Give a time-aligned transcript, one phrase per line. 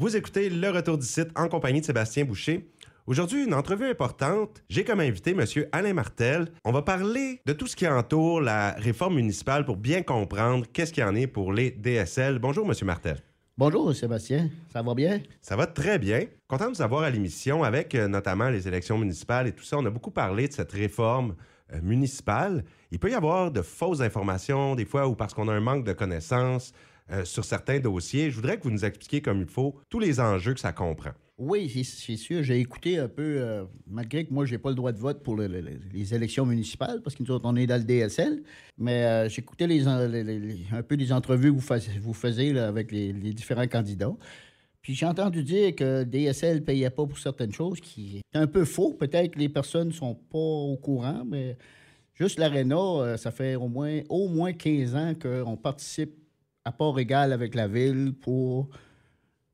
[0.00, 2.70] Vous écoutez Le Retour du site en compagnie de Sébastien Boucher.
[3.08, 4.62] Aujourd'hui, une entrevue importante.
[4.68, 5.44] J'ai comme invité M.
[5.72, 6.52] Alain Martel.
[6.64, 10.92] On va parler de tout ce qui entoure la réforme municipale pour bien comprendre qu'est-ce
[10.92, 12.38] qu'il y en est pour les DSL.
[12.38, 12.74] Bonjour, M.
[12.84, 13.16] Martel.
[13.56, 15.20] Bonjour Sébastien, ça va bien?
[15.42, 16.26] Ça va très bien.
[16.46, 19.78] Content de vous avoir à l'émission avec euh, notamment les élections municipales et tout ça.
[19.78, 21.34] On a beaucoup parlé de cette réforme
[21.72, 22.64] euh, municipale.
[22.92, 25.82] Il peut y avoir de fausses informations des fois ou parce qu'on a un manque
[25.82, 26.72] de connaissances
[27.10, 28.30] euh, sur certains dossiers.
[28.30, 31.12] Je voudrais que vous nous expliquiez comme il faut tous les enjeux que ça comprend.
[31.38, 32.42] Oui, c'est sûr.
[32.42, 35.38] J'ai écouté un peu, malgré que moi, je n'ai pas le droit de vote pour
[35.38, 38.42] les élections municipales, parce que nous on est dans le DSL,
[38.76, 41.60] mais j'ai écouté les, un peu les entrevues que
[42.00, 44.16] vous, faisiez avec les, différents candidats.
[44.82, 48.48] Puis j'ai entendu dire que DSL ne payait pas pour certaines choses, qui est un
[48.48, 48.92] peu faux.
[48.94, 51.56] Peut-être que les personnes ne sont pas au courant, mais
[52.14, 56.16] juste l'Arena, ça fait au moins, au moins 15 ans qu'on participe
[56.68, 58.68] à part égal avec la ville pour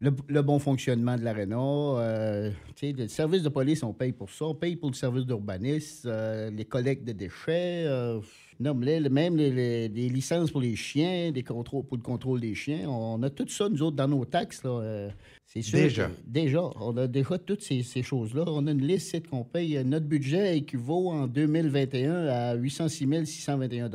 [0.00, 1.56] le, bon fonctionnement de l'aréna.
[1.56, 2.50] Euh,
[2.82, 4.46] le service de police, on paye pour ça.
[4.46, 8.20] On paye pour le service d'urbanisme, euh, les collectes de déchets, euh,
[8.58, 12.88] même les, licences pour les chiens, des contrôles pour le contrôle des chiens.
[12.88, 14.64] On a tout ça, nous autres, dans nos taxes.
[14.64, 15.08] Là,
[15.54, 15.78] c'est sûr.
[15.78, 16.10] Déjà.
[16.26, 16.62] déjà.
[16.80, 18.44] On a déjà toutes ces, choses-là.
[18.48, 19.80] On a une liste qu'on paye.
[19.84, 23.88] Notre budget équivaut en 2021 à 806 621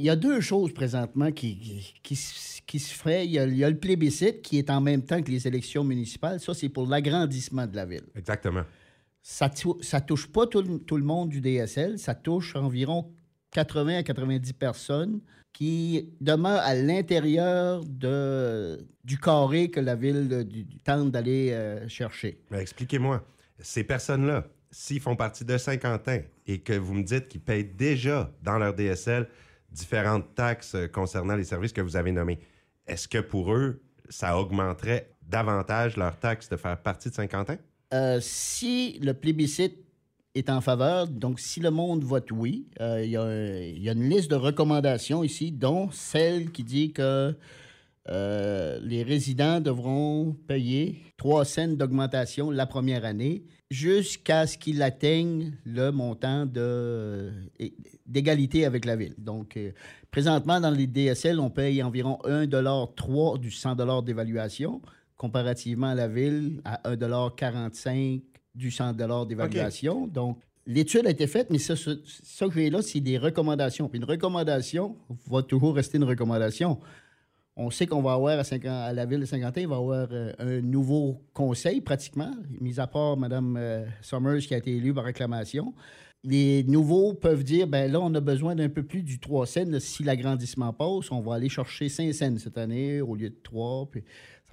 [0.00, 2.18] Il y a deux choses présentement qui, qui,
[2.66, 3.26] qui se ferait.
[3.26, 6.40] Il y, a, le plébiscite qui est en même temps que les élections municipales.
[6.40, 8.04] Ça, c'est pour l'agrandissement de la ville.
[8.16, 8.62] Exactement.
[9.22, 11.98] Ça ne touche pas tout le, monde du DSL.
[11.98, 13.10] Ça touche environ
[13.54, 15.20] 80 à 90 personnes
[15.52, 20.46] qui demeurent à l'intérieur de, du carré que la ville
[20.84, 22.40] tente d'aller euh, chercher.
[22.52, 23.24] Expliquez-moi,
[23.60, 28.30] ces personnes-là, s'ils font partie de Saint-Quentin et que vous me dites qu'ils payent déjà
[28.42, 29.28] dans leur DSL
[29.70, 32.40] différentes taxes concernant les services que vous avez nommés,
[32.86, 37.56] est-ce que pour eux, ça augmenterait davantage leur taxe de faire partie de Saint-Quentin?
[37.92, 39.83] Euh, si le plébiscite
[40.34, 44.30] est en faveur, donc si le monde vote oui, euh, il y, a une liste
[44.30, 47.36] de recommandations ici, dont celle qui dit que
[48.10, 55.52] euh, les résidents devront payer 3 cents d'augmentation la première année jusqu'à ce qu'ils atteignent
[55.64, 56.46] le montant
[58.06, 59.14] d'égalité avec la ville.
[59.18, 59.70] Donc, euh,
[60.10, 64.82] présentement, dans les DSL, on paye environ 1,3 du 100 d'évaluation,
[65.16, 68.20] comparativement à la ville, à 1,45
[68.54, 68.94] du 100
[69.26, 70.06] d'évaluation.
[70.06, 73.88] Donc, l'étude a été faite, mais ça, ça, que j'ai là, c'est des recommandations.
[73.88, 76.78] Puis une recommandation va toujours rester une recommandation.
[77.56, 80.32] On sait qu'on va avoir à, la ville de Saint-Quentin, il va y avoir euh,
[80.40, 85.04] un nouveau conseil pratiquement, mis à part Mme euh, Summers qui a été élue par
[85.04, 85.72] réclamation.
[86.24, 89.78] Les nouveaux peuvent dire, ben là, on a besoin d'un peu plus du 3 cents.
[89.78, 93.88] Si l'agrandissement passe, on va aller chercher 5 cents cette année au lieu de 3.
[93.90, 94.02] Puis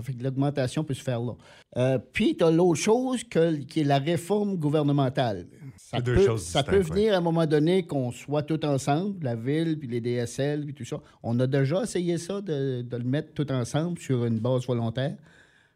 [0.01, 1.33] ça fait que l'augmentation peut se faire là.
[1.77, 5.45] Euh, puis, tu as l'autre chose que, qui est la réforme gouvernementale.
[5.77, 9.77] Ça, peut, ça peut venir à un moment donné qu'on soit tout ensemble, la ville,
[9.77, 10.99] puis les DSL, puis tout ça.
[11.21, 15.15] On a déjà essayé ça, de, le mettre tout ensemble sur une base volontaire.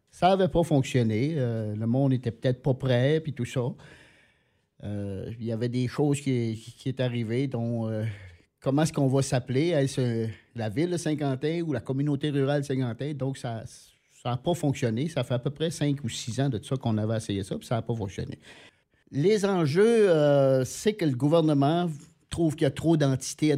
[0.09, 1.35] Ça n'avait pas fonctionné.
[1.35, 3.65] Euh, le monde n'était peut-être pas prêt, puis tout ça.
[4.83, 7.89] Euh, il y avait des choses qui, qui est arrivées, dont
[8.65, 9.69] comment est-ce qu'on va s'appeler?
[9.69, 13.13] Est-ce la ville de Saint-Quentin ou la communauté rurale de Saint-Quentin?
[13.13, 13.63] Donc, ça
[14.25, 15.07] ça n'a pas fonctionné.
[15.07, 17.59] Ça fait à peu près cinq ou six ans de ça qu'on avait essayé ça,
[17.59, 18.39] puis ça n'a pas fonctionné.
[19.11, 21.87] Les enjeux, euh, c'est que le gouvernement
[22.31, 23.55] trouve qu'il y a trop d'entités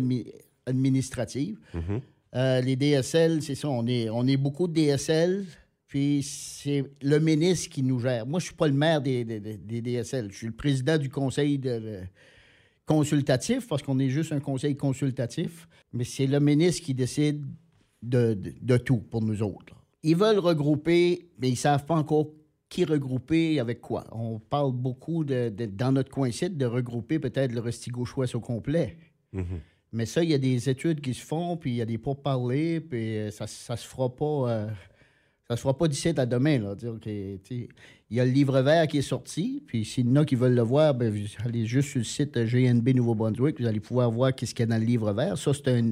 [0.66, 1.58] administratives.
[1.74, 2.02] Mm-hmm.
[2.36, 5.46] Euh, les DSL, c'est ça, on est, on est beaucoup de DSL,
[5.88, 8.28] puis c'est le ministre qui nous gère.
[8.28, 10.34] Moi, je ne suis pas le maire des, DSL.
[10.34, 11.62] Je suis le président du conseil
[12.86, 17.46] consultatif, parce qu'on est juste un conseil consultatif, mais c'est le ministre qui décide
[18.02, 19.77] de tout pour nous autres.
[20.04, 22.28] Ils veulent regrouper, mais ils ne savent pas encore
[22.70, 24.06] qui regrouper avec quoi.
[24.12, 28.98] On parle beaucoup de, dans notre coin de regrouper peut-être le Restigouche-Ouest au complet.
[29.34, 29.60] Mhm.
[29.94, 31.98] Mais ça, il y a des études qui se font, puis il y a des
[31.98, 34.52] pourparlers, puis euh, ça ne se fera pas.
[34.52, 34.68] Euh,
[35.48, 36.60] ça se fera pas d'ici à demain.
[36.60, 36.76] Là.
[36.76, 37.70] Dire, il
[38.12, 40.56] y a le livre vert qui est sorti, puis s'il y en a qui veulent
[40.56, 44.36] le voir, ben, vous allez juste sur le site GNB Nouveau-Brunswick, vous allez pouvoir voir
[44.36, 45.38] qu'est-ce qu'il y a dans le livre vert.
[45.38, 45.92] Ça, c'est un,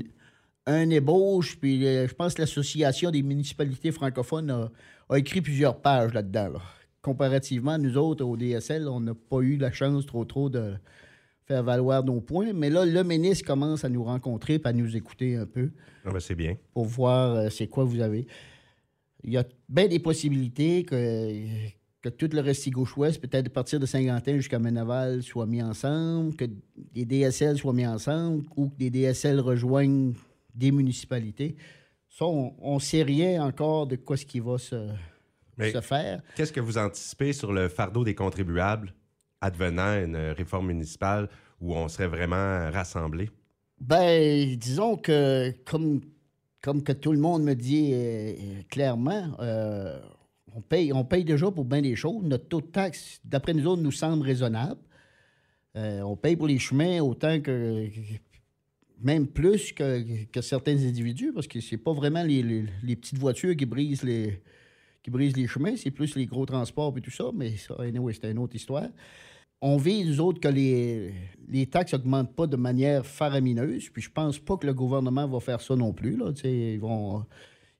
[0.66, 4.50] un ébauche, puis euh, je pense que l'Association des municipalités francophones
[5.10, 6.54] a, écrit plusieurs pages là-dedans.
[7.02, 10.74] Comparativement, nous autres, au DSL, on n'a pas eu la chance trop trop de
[11.46, 12.54] faire valoir nos points.
[12.54, 15.70] Mais là, le ministre commence à nous rencontrer et à nous écouter un peu.
[16.04, 16.58] Ah ben, c'est bien.
[16.74, 18.26] Pour voir euh, c'est quoi vous avez.
[19.24, 21.32] Il y a bien des possibilités que,
[22.02, 26.36] que tout le reste gauche-ouest, peut-être à partir de Saint-Quentin jusqu'à Menaval, soit mis ensemble,
[26.36, 26.46] que
[26.94, 30.14] des DSL soient mis ensemble ou que des DSL rejoignent
[30.56, 31.56] des municipalités.
[32.10, 34.88] Ça, on ne sait rien encore de quoi ce qui va se,
[35.60, 36.22] se faire.
[36.36, 38.94] Qu'est-ce que vous anticipez sur le fardeau des contribuables
[39.42, 41.30] advenant une réforme municipale
[41.60, 43.30] où on serait vraiment rassemblés?
[43.80, 46.02] Ben, disons que, comme,
[46.62, 48.34] comme que tout le monde me dit euh,
[48.70, 50.00] clairement, euh,
[50.56, 52.24] on, paye, on paye déjà pour bien des choses.
[52.24, 54.80] Notre taux de taxe, d'après nous autres, nous semble raisonnable.
[55.76, 57.90] Euh, on paye pour les chemins autant que,
[59.02, 62.66] même plus que, certains individus, parce que c'est pas vraiment les,
[62.96, 64.42] petites voitures qui brisent les,
[65.04, 68.32] qui brisent les chemins, c'est plus les gros transports et tout ça, mais ça, c'est
[68.32, 68.88] une autre histoire.
[69.62, 71.14] On vise, nous autres, que les,
[71.48, 75.40] les taxes n'augmentent pas de manière faramineuse, puis je pense pas que le gouvernement va
[75.40, 76.18] faire ça non plus.
[76.18, 77.26] Là, ils, vont,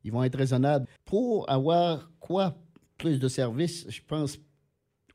[0.04, 0.88] ils vont être raisonnables.
[1.04, 2.56] Pour avoir quoi
[2.98, 4.40] plus de services, je pense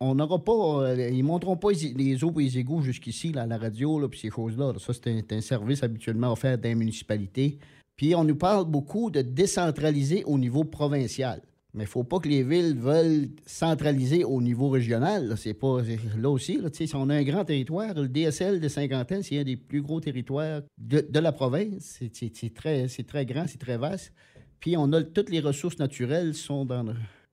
[0.01, 0.53] on n'aura pas.
[0.53, 4.19] Euh, ils ne montreront pas les eaux et les égouts jusqu'ici, à la radio, puis
[4.19, 4.73] ces choses-là.
[4.79, 7.59] Ça, c'est un, service habituellement offert les municipalités.
[7.97, 11.43] Puis on nous parle beaucoup de décentraliser au niveau provincial.
[11.75, 15.35] Mais il ne faut pas que les villes veulent centraliser au niveau régional.
[15.37, 15.83] C'est pas
[16.19, 16.57] là aussi.
[16.57, 19.83] Là, si on a un grand territoire, le DSL de Saint-Quentin, c'est un des plus
[19.83, 22.01] gros territoires de, la province.
[22.13, 24.13] C'est très, très grand, c'est très vaste.
[24.59, 26.87] Puis on a toutes les ressources naturelles sont dans.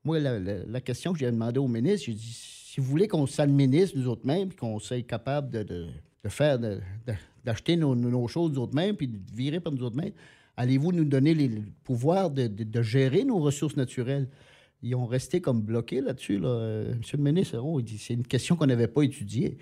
[0.08, 3.98] Moi, la, question que j'ai demandé au ministre, j'ai dit si vous voulez qu'on s'administre
[3.98, 5.90] nous autres mêmes, qu'on soit capable de,
[6.30, 6.58] faire,
[7.44, 10.14] d'acheter nos, choses nous autres mêmes, puis de virer par nous autres mêmes,
[10.56, 14.30] allez-vous nous donner les, le pouvoir de, gérer nos ressources naturelles?
[14.82, 16.40] Ils ont resté comme bloqués là-dessus.
[16.40, 16.86] Là.
[16.98, 19.58] Monsieur le ministre, oh, il dit c'est une question qu'on n'avait pas étudiée.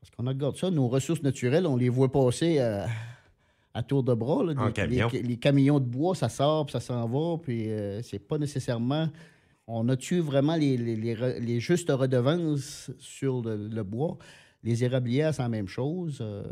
[0.00, 4.42] Parce qu'on regarde ça, nos ressources naturelles, on les voit passer à, tour de bras.
[4.42, 9.10] les, camions de bois, ça sort, puis ça s'en va, puis euh, c'est pas nécessairement
[9.66, 14.18] on a-tu vraiment les, justes redevances sur le, bois?
[14.62, 16.18] Les érablières, c'est la même chose.
[16.20, 16.42] Euh,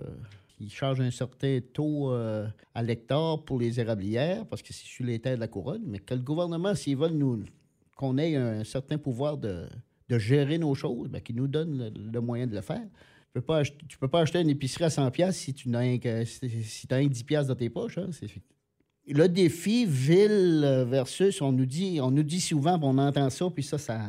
[0.61, 5.05] ils chargent un certain taux euh, à l'hectare pour les érablières parce que c'est sur
[5.05, 5.83] les terres de la couronne.
[5.87, 7.45] Mais que le gouvernement, s'ils veulent nous
[7.97, 9.69] qu'on ait un certain pouvoir de,
[10.09, 12.87] gérer nos choses, bien, qu'ils nous donne le, moyen de le faire.
[13.35, 15.83] Tu peux, pas acheter une épicerie à 100$ si tu n'as
[16.25, 17.99] si, 10$ dans tes poches.
[17.99, 18.11] Hein?
[19.09, 23.63] Le défi ville versus, on nous dit, on nous dit souvent, on entend ça, puis
[23.63, 24.01] ça, ça,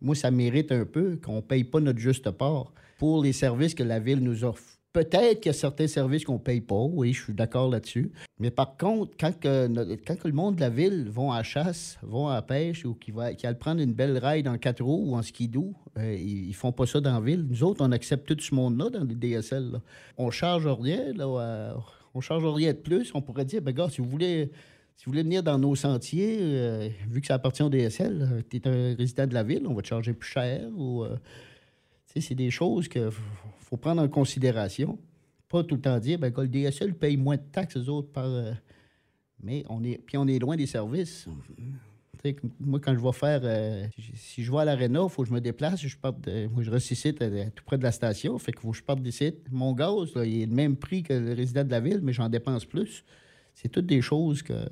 [0.00, 3.82] moi, ça mérite un peu qu'on paye pas notre juste part pour les services que
[3.82, 4.62] la ville nous offre.
[4.92, 8.10] Peut-être qu'il y a certains services qu'on paye pas, oui, je suis d'accord là-dessus.
[8.38, 9.68] Mais par contre, quand, que,
[10.06, 12.94] quand le monde de la ville vont à la chasse, vont à la pêche ou
[12.94, 16.48] qui va, qui prendre une belle ride en quatre roues ou en skidoo, euh, ils,
[16.48, 17.46] ne font pas ça dans la ville.
[17.46, 19.80] Nous autres, on accepte tout ce monde-là dans les DSL.
[20.16, 21.76] On charge rien là,
[22.16, 23.14] on ne charge rien de plus.
[23.14, 24.50] On pourrait dire, ben gars, si vous voulez,
[24.96, 28.56] si vous voulez venir dans nos sentiers, euh, vu que ça appartient au DSL, tu
[28.56, 30.62] es un résident de la ville, on va te charger plus cher.
[30.78, 31.16] Euh,
[32.06, 33.10] c'est des choses qu'il
[33.58, 34.98] faut prendre en considération.
[35.46, 38.08] Pas tout le temps dire, ben, le DSL paye moins de taxes aux autres.
[38.16, 38.52] Euh,
[39.42, 39.98] mais on est.
[39.98, 41.28] Puis on est loin des services
[42.60, 43.40] moi, quand je vais faire.
[43.44, 45.80] Euh, si je vais à l'aréna, il faut que je me déplace.
[45.80, 48.38] Je parte moi, je reste ici, tout près de la station.
[48.38, 49.34] Fait que faut que je parte d'ici.
[49.50, 52.28] Mon gaz, il est le même prix que le résident de la ville, mais j'en
[52.28, 53.04] dépense plus.
[53.54, 54.68] C'est toutes des choses qu'il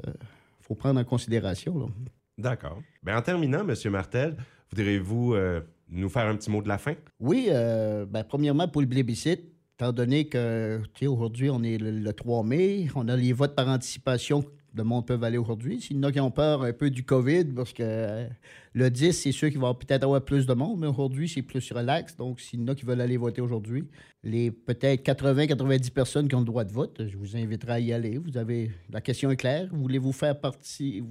[0.60, 1.90] faut prendre en considération.
[2.36, 2.80] D'accord.
[3.02, 3.74] Ben, en terminant, M.
[3.90, 4.36] Martel,
[4.70, 6.94] voudriez-vous euh, nous faire un petit mot de la fin?
[7.20, 7.48] Oui.
[7.50, 9.42] Euh, ben, premièrement, pour le plébiscite,
[9.74, 14.44] étant donné que aujourd'hui, on est le, 3 mai, on a les votes par anticipation
[14.74, 15.80] le monde peut aller aujourd'hui.
[15.80, 18.28] S'il y en a qui ont peur un peu du COVID, parce que euh,
[18.72, 21.72] le 10, c'est sûr qu'il va peut-être avoir plus de monde, mais aujourd'hui, c'est plus
[21.72, 22.16] relax.
[22.16, 23.84] Donc, s'il y en a qui veulent aller voter aujourd'hui,
[24.22, 27.92] les peut-être 80-90 personnes qui ont le droit de vote, je vous inviterai à y
[27.92, 28.18] aller.
[28.18, 29.68] Vous avez La question est claire.
[29.72, 31.04] Voulez-vous faire partie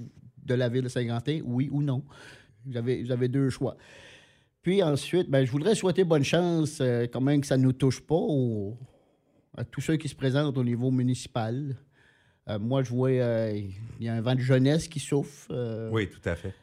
[0.44, 2.02] de la ville de Saint-Quentin, oui ou non?
[2.66, 3.76] Vous avez, vous avez deux choix.
[4.62, 7.72] Puis ensuite, ben, je voudrais souhaiter bonne chance, euh, quand même que ça ne nous
[7.72, 8.20] touche pas
[9.56, 11.76] à tous ceux qui se présentent au niveau municipal.
[12.48, 13.58] Euh, moi, je vois, euh,
[13.98, 15.50] il y a un vent de jeunesse qui souffle.
[15.50, 16.54] Euh, oui, tout à fait.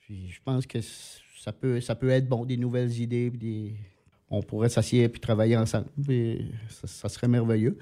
[0.00, 3.30] Puis je pense que ça peut, ça peut être bon, des nouvelles idées.
[3.30, 3.74] Des...
[4.30, 5.86] On pourrait s'assier et travailler ensemble.
[6.68, 7.78] ça, serait merveilleux.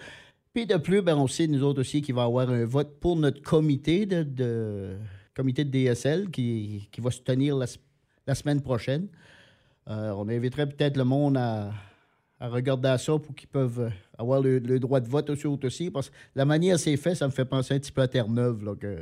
[0.53, 2.99] Puis de plus, ben, on sait, nous autres aussi, qu'il va y avoir un vote
[3.01, 4.97] pour notre comité de,
[5.35, 7.67] comité de DSL qui, qui, va se tenir la,
[8.27, 9.09] la semaine prochaine.
[9.87, 11.73] on inviterait peut-être le monde à,
[12.41, 15.91] à regarder ça pour qu'ils peuvent euh, avoir le, droit de vote aussi, aussi.
[15.91, 18.65] Parce que la manière c'est fait, ça me fait penser un petit peu à Terre-Neuve,
[18.65, 18.99] là, que,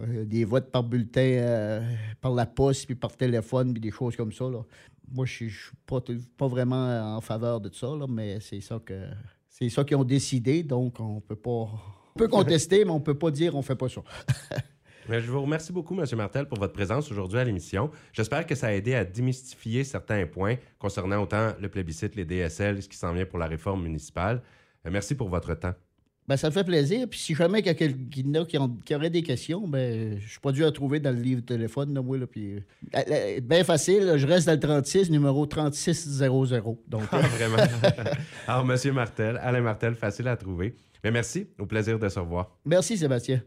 [0.00, 1.80] euh, des votes par bulletin, euh,
[2.20, 4.44] par la poste, puis par téléphone, puis des choses comme ça.
[4.44, 4.62] Là.
[5.10, 6.00] Moi, je ne suis pas,
[6.36, 9.08] pas, vraiment en faveur de ça, là, mais c'est ça que
[9.48, 11.70] c'est ça qu'ils ont décidé, donc on peut pas.
[12.14, 14.02] On peut contester, mais on peut pas dire on fait pas ça.
[15.08, 16.04] je vous remercie beaucoup, M.
[16.16, 17.90] Martel, pour votre présence aujourd'hui à l'émission.
[18.12, 22.82] J'espère que ça a aidé à démystifier certains points concernant autant le plébiscite, les DSL,
[22.82, 24.42] ce qui s'en vient pour la réforme municipale.
[24.86, 25.74] Euh, merci pour votre temps.
[26.28, 27.08] Ben, ça me fait plaisir.
[27.10, 28.24] Puis si jamais il y a quelqu'un qui,
[28.84, 31.46] qui aurait des questions, ben, je suis pas dû à trouver dans le livre de
[31.46, 31.92] téléphone.
[31.92, 32.62] Là, moi, là, puis,
[32.94, 36.78] euh, bien facile, je reste dans le 36, numéro 3600.
[36.86, 37.56] Donc, Ah, vraiment.
[38.46, 40.76] Alors, Monsieur Martel, Alain Martel, facile à trouver.
[41.02, 42.56] Mais merci, au plaisir de se revoir.
[42.64, 43.42] merci Sébastien.